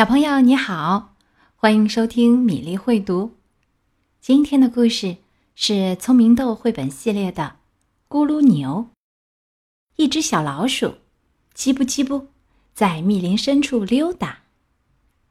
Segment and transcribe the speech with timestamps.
[0.00, 1.14] 小朋友你好，
[1.56, 3.36] 欢迎收听米粒会读。
[4.18, 5.18] 今天的故事
[5.54, 7.56] 是聪明豆绘本系列的
[8.10, 8.88] 《咕噜牛》。
[9.96, 10.94] 一只小老鼠，
[11.54, 12.28] 叽不叽不，
[12.72, 14.44] 在密林深处溜达。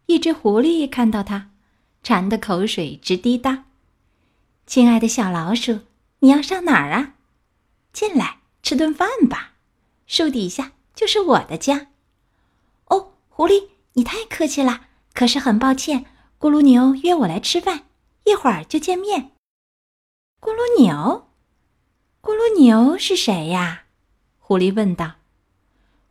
[0.06, 1.50] 一只狐狸看到它，
[2.04, 3.66] 馋得口水直滴答。
[4.68, 5.80] 亲爱的小老鼠，
[6.20, 7.16] 你要上哪儿啊？
[7.92, 9.54] 进来吃顿饭吧，
[10.06, 11.88] 树底下就是我的家。
[12.86, 13.70] 哦，狐狸。
[13.94, 16.06] 你太客气了，可是很抱歉，
[16.40, 17.86] 咕噜牛约我来吃饭，
[18.26, 19.32] 一会儿就见面。
[20.40, 21.28] 咕噜牛，
[22.22, 23.86] 咕噜牛是谁呀？
[24.38, 25.16] 狐狸问道。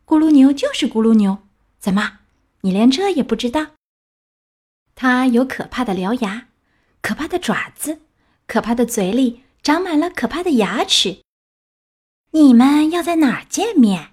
[0.04, 1.38] 咕噜牛就是咕噜牛，
[1.78, 2.18] 怎么，
[2.62, 3.68] 你连这也不知道？
[4.94, 6.48] 它有可怕的獠牙，
[7.00, 8.00] 可怕的爪子，
[8.46, 11.22] 可怕的嘴里长满了可怕的牙齿。
[12.32, 14.12] 你们要在哪儿见面？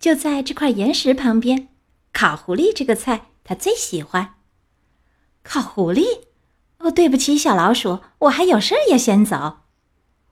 [0.00, 1.68] 就在这块岩石旁边。
[2.14, 4.36] 烤狐狸这个菜，他最喜欢。
[5.42, 6.20] 烤狐狸？
[6.78, 9.62] 哦，对不起，小老鼠，我还有事儿要先走。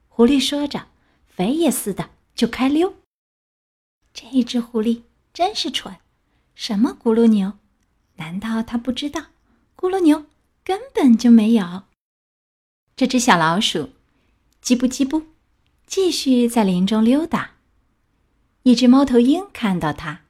[0.08, 0.86] 狐狸说着，
[1.26, 2.94] 飞也似的就开溜。
[4.14, 5.02] 这只狐狸
[5.34, 5.96] 真是蠢，
[6.54, 7.54] 什么咕噜牛？
[8.16, 9.26] 难道他不知道
[9.76, 10.26] 咕噜牛
[10.62, 11.82] 根本就没有？
[12.94, 13.90] 这只小老鼠，
[14.62, 15.24] 叽不叽不，
[15.86, 17.54] 继续在林中溜达。
[18.62, 20.21] 一只猫头鹰看到它。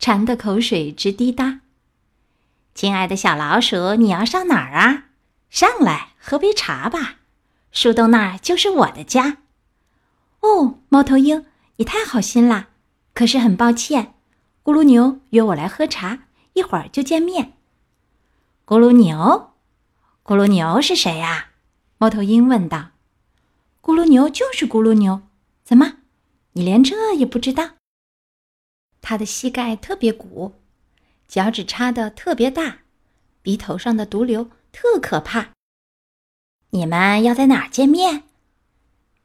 [0.00, 1.60] 馋得口水直滴答。
[2.74, 5.08] 亲爱的小老鼠，你要上哪儿啊？
[5.50, 7.16] 上来喝杯茶吧，
[7.70, 9.42] 树洞那儿就是我的家。
[10.40, 11.44] 哦，猫头鹰，
[11.76, 12.68] 你太好心了。
[13.12, 14.14] 可是很抱歉，
[14.64, 16.20] 咕噜牛约我来喝茶，
[16.54, 17.52] 一会儿就见面。
[18.64, 19.52] 咕噜牛，
[20.24, 21.48] 咕噜牛是谁呀？
[21.98, 22.92] 猫头鹰问道。
[23.82, 25.20] 咕噜牛就是咕噜牛，
[25.62, 25.98] 怎么，
[26.52, 27.72] 你连这也不知道？
[29.00, 30.54] 他的膝盖特别鼓，
[31.28, 32.78] 脚趾插的特别大，
[33.42, 35.50] 鼻头上的毒瘤特可怕。
[36.70, 38.24] 你们要在哪儿见面？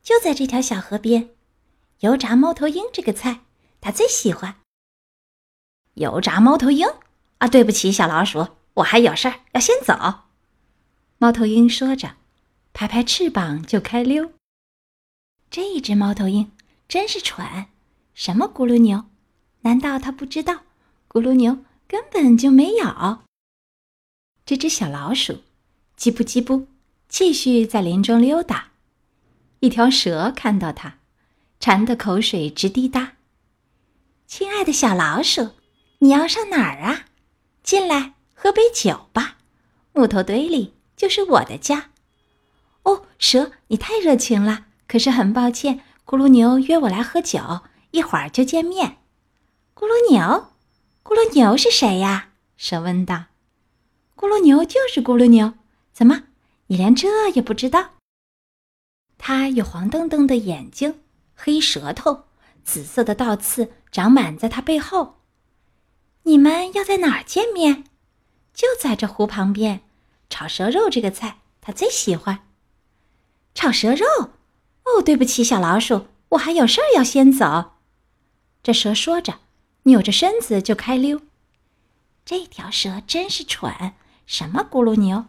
[0.01, 1.29] 就在这条小河边。
[1.99, 3.41] 油炸猫头鹰这个菜，
[3.79, 4.61] 他最喜欢。
[5.93, 6.87] 油炸猫头鹰
[7.37, 7.47] 啊！
[7.47, 9.93] 对不起，小老鼠，我还有事儿要先走。
[11.17, 12.17] 猫头鹰说着，
[12.73, 14.33] 拍拍翅膀就开溜。
[15.49, 16.51] 这一只猫头鹰
[16.87, 17.67] 真是蠢，
[18.13, 19.05] 什么咕噜牛？
[19.65, 20.61] 难道他不知道，
[21.09, 23.23] 咕噜牛根本就没有？
[24.45, 25.41] 这只小老鼠，
[25.97, 26.67] 叽不叽不，
[27.09, 28.67] 继续在林中溜达。
[29.61, 30.99] 一条蛇看到它，
[31.59, 33.13] 馋得口水直滴答。
[34.27, 35.53] 亲爱的小老鼠，
[35.97, 37.05] 你要上哪儿啊？
[37.63, 39.37] 进来喝杯酒吧，
[39.93, 41.89] 木头堆里就是我的家。
[42.83, 44.67] 哦，蛇，你太热情了。
[44.87, 48.97] 可是很抱歉，咕噜牛约我来喝酒，一会儿就见面。
[49.75, 50.53] 咕噜牛，
[51.03, 52.29] 咕噜牛是谁呀？
[52.55, 53.25] 蛇问道。
[54.15, 55.55] 咕噜牛就是咕噜牛，
[55.91, 56.23] 怎么，
[56.67, 57.89] 你连这也不知道？
[59.17, 61.01] 它有黄澄澄的眼睛，
[61.35, 62.23] 黑舌头，
[62.63, 65.17] 紫色的倒刺长满在它背后。
[66.23, 67.83] 你们要在哪儿见面？
[68.53, 69.81] 就在这湖旁边。
[70.29, 72.47] 炒蛇肉这个菜，它最喜欢。
[73.53, 74.05] 炒蛇肉？
[74.85, 77.73] 哦，对不起，小老鼠，我还有事儿要先走。
[78.63, 79.39] 这蛇说着。
[79.87, 81.21] 扭着身子就开溜，
[82.25, 83.93] 这条蛇真是蠢！
[84.25, 85.25] 什么咕噜牛？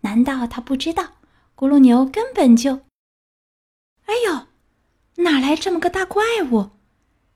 [0.00, 1.12] 难道它不知道
[1.54, 2.80] 咕噜牛根本就……
[4.06, 4.48] 哎呦，
[5.22, 6.70] 哪来这么个大怪物？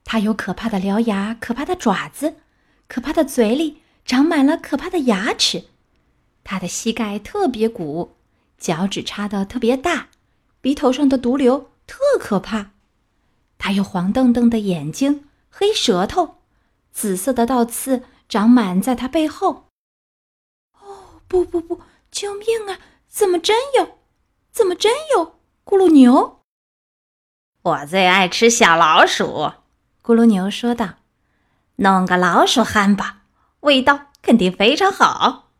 [0.05, 2.39] 它有可怕的獠牙，可怕的爪子，
[2.89, 5.67] 可怕的嘴里长满了可怕的牙齿。
[6.43, 8.17] 它的膝盖特别鼓，
[8.59, 10.09] 脚趾插的特别大，
[10.61, 12.73] 鼻头上的毒瘤特可怕。
[13.59, 16.39] 它有黄澄澄的眼睛，黑舌头。
[16.95, 19.67] 紫色的倒刺长满在它背后。
[20.81, 21.83] 哦，不不不！
[22.11, 22.79] 救命啊！
[23.09, 23.99] 怎么真有？
[24.53, 26.41] 怎么真有咕噜牛？
[27.63, 29.53] 我最爱吃小老鼠，
[30.03, 30.95] 咕噜牛说道
[31.77, 33.05] ：“弄个老鼠汉堡，
[33.61, 35.51] 味道肯定非常好。”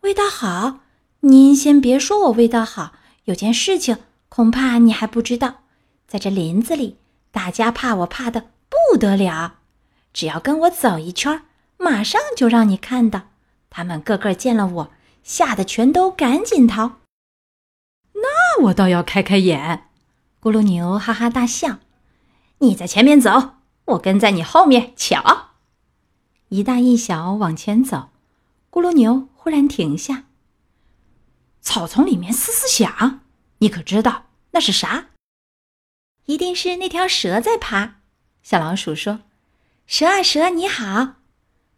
[0.00, 0.80] 味道好？
[1.20, 2.92] 您先别说我味道好，
[3.24, 5.64] 有件事情恐怕你还不知道，
[6.06, 6.98] 在这林子里，
[7.30, 9.58] 大家怕我怕的不得了。
[10.14, 11.42] 只要跟我走一圈，
[11.76, 13.30] 马上就让你看到，
[13.68, 14.90] 他们个个见了我，
[15.24, 17.00] 吓得全都赶紧逃。
[18.14, 19.90] 那我倒要开开眼。
[20.40, 21.80] 咕噜牛哈哈大笑
[22.58, 23.56] ：“你在前面走，
[23.86, 25.50] 我跟在你后面瞧。”
[26.48, 28.10] 一大一小往前走，
[28.70, 30.26] 咕噜牛忽然停下。
[31.60, 33.20] 草丛里面嘶嘶响，
[33.58, 35.08] 你可知道那是啥？
[36.26, 37.96] 一定是那条蛇在爬。
[38.42, 39.20] 小老鼠说。
[39.86, 41.16] 蛇啊蛇，你好！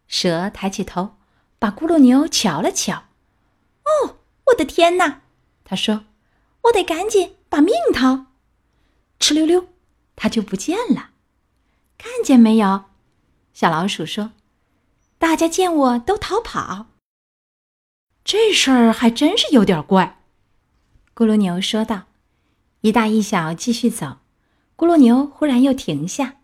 [0.07, 1.17] 蛇抬起头，
[1.59, 3.03] 把咕噜牛瞧了瞧。
[3.83, 4.17] 哦，
[4.47, 5.21] 我的天哪！
[5.65, 6.05] 他说
[6.63, 8.27] ：“我得赶紧把命逃。”
[9.19, 9.67] 哧溜溜，
[10.15, 11.09] 它就不见了。
[11.97, 12.85] 看见没有？
[13.53, 14.31] 小老鼠说
[15.19, 16.87] ：“大家见我都逃跑。”
[18.23, 20.23] 这事儿还真是有点怪。
[21.13, 22.03] 咕噜牛说道
[22.81, 24.19] ：“一大一小继续走。”
[24.77, 26.35] 咕噜牛忽然又停下。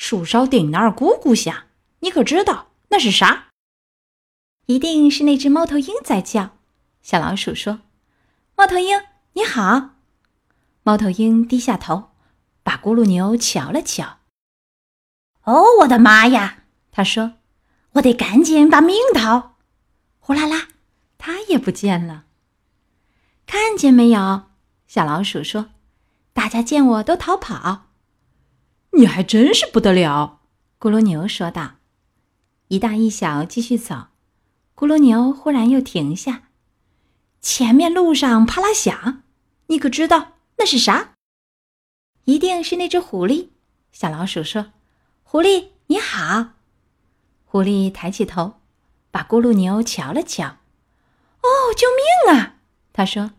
[0.00, 1.66] 树梢顶那儿咕咕响，
[1.98, 3.48] 你可知道那是啥？
[4.64, 6.56] 一定是那只猫头鹰在叫。
[7.02, 7.80] 小老鼠说
[8.56, 8.98] ：“猫头鹰，
[9.34, 9.90] 你好。”
[10.82, 12.12] 猫头鹰低下头，
[12.62, 14.20] 把咕噜牛瞧了瞧。
[15.44, 17.34] “哦，我的妈呀！”他说
[17.92, 19.56] ，“我得赶紧把命逃。”
[20.18, 20.68] 呼啦啦，
[21.18, 22.24] 它也不见了。
[23.46, 24.44] 看见没有？
[24.88, 25.72] 小老鼠说
[26.32, 27.88] ：“大家见我都逃跑。”
[28.92, 30.40] 你还真是不得了，
[30.78, 31.76] 咕噜牛说道。
[32.68, 34.08] 一大一小继续走。
[34.76, 36.44] 咕噜牛忽然又停下。
[37.40, 39.22] 前面路上啪啦响，
[39.66, 41.14] 你可知道那是啥？
[42.24, 43.48] 一定是那只狐狸。
[43.92, 44.72] 小老鼠说
[45.22, 46.52] ：“狐狸你好。”
[47.44, 48.60] 狐狸抬起头，
[49.10, 50.58] 把咕噜牛瞧了瞧。
[51.42, 51.86] “哦，救
[52.28, 52.56] 命啊！”
[52.92, 53.32] 他说：“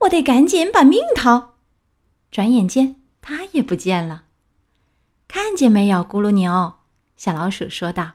[0.00, 1.54] 我得赶紧把命逃。”
[2.30, 4.24] 转眼间，它也不见了。
[5.34, 6.74] 看见没有，咕噜牛？
[7.16, 8.12] 小老鼠说道。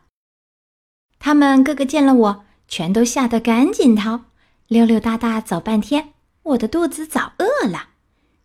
[1.18, 4.26] 他们个个见了我，全都吓得赶紧逃，
[4.68, 6.14] 溜溜达达走半天。
[6.44, 7.90] 我的肚子早饿了。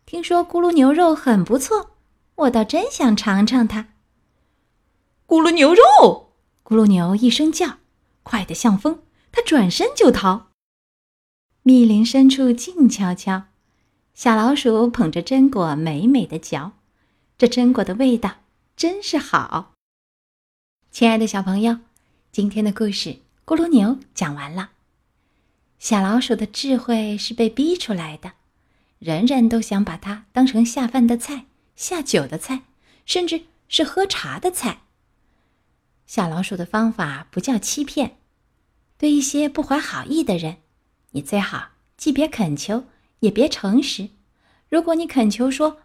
[0.06, 1.90] 听说咕噜牛肉很不错，
[2.34, 3.88] 我倒真想尝尝它。
[5.26, 6.32] 咕噜牛肉！
[6.64, 7.76] 咕噜牛一声叫，
[8.22, 10.46] 快得像风，它转身就逃。
[11.62, 13.42] 密林深处静悄悄，
[14.14, 16.72] 小老鼠捧着榛果美美的嚼，
[17.36, 18.36] 这榛果的味道。
[18.74, 19.74] 真是好，
[20.90, 21.78] 亲爱的小朋友，
[22.32, 23.10] 今天的故事
[23.44, 24.70] 《咕噜牛》讲完了。
[25.78, 28.32] 小老鼠的智慧是被逼出来的，
[28.98, 31.44] 人人都想把它当成下饭的菜、
[31.76, 32.62] 下酒的菜，
[33.04, 34.80] 甚至是喝茶的菜。
[36.06, 38.16] 小老鼠的方法不叫欺骗，
[38.96, 40.56] 对一些不怀好意的人，
[41.10, 42.86] 你最好既别恳求，
[43.20, 44.08] 也别诚实。
[44.68, 45.82] 如果你恳求说：“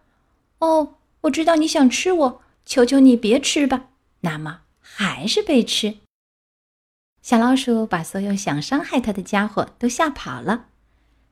[0.60, 3.88] 哦，我知道你想吃我。”求求你别吃吧，
[4.20, 6.00] 那么还是被吃。
[7.22, 10.68] 小老鼠把所有想伤害它的家伙都吓跑了，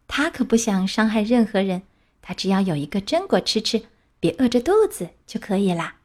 [0.07, 1.81] 它可不想伤害任何人，
[2.21, 3.87] 它只要有一个榛果吃吃，
[4.21, 5.97] 别饿着肚子就可以啦。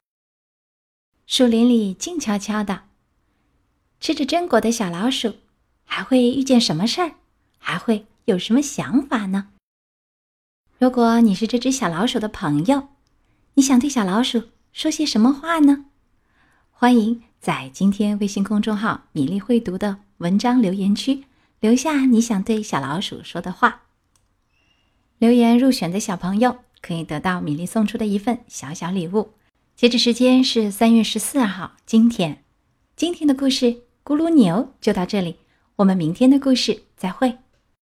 [1.29, 2.89] 树林里静悄悄的，
[4.01, 5.37] 吃着榛果的小老鼠
[5.85, 7.15] 还会遇见什么事儿？
[7.59, 9.51] 还会有什么想法呢？
[10.79, 12.89] 如果你是这只小老鼠的朋友，
[13.55, 14.49] 你想对小老鼠？
[14.73, 15.87] 说些什么话呢？
[16.71, 21.25] 欢迎在今天微信公众号“米粒会读”的文章留言区
[21.59, 23.83] 留下你想对小老鼠说的话。
[25.19, 29.33] 留言入选的小朋友可以得到米粒送出的一份小小礼物。
[29.75, 32.45] 截止时间是三月十四号，今天。
[32.95, 33.67] 今天的故事
[34.05, 35.37] 《咕噜牛》就到这里，
[35.77, 37.39] 我们明天的故事再会。